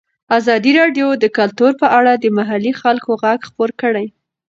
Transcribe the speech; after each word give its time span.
ازادي 0.37 0.71
راډیو 0.79 1.07
د 1.23 1.25
کلتور 1.37 1.71
په 1.81 1.87
اړه 1.97 2.13
د 2.17 2.25
محلي 2.37 2.73
خلکو 2.81 3.09
غږ 3.23 3.39
خپور 3.49 3.69
کړی. 3.81 4.07